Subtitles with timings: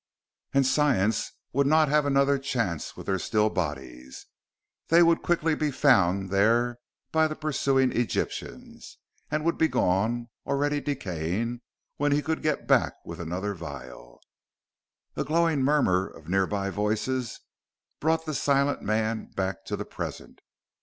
[0.51, 4.25] And science would not have another chance with their still bodies.
[4.87, 6.79] They would quickly be found there
[7.11, 8.97] by the pursuing Egyptians,
[9.29, 11.61] and would be gone, already decaying,
[11.97, 14.19] when he could get back with another vial....
[15.15, 17.39] A growing murmur of nearby voices
[17.99, 20.41] brought the silent man back to the present.